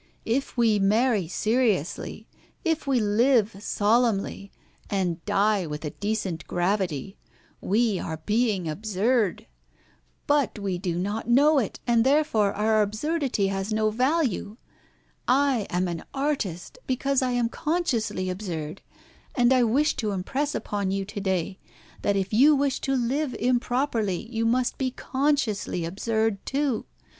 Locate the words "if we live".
2.65-3.57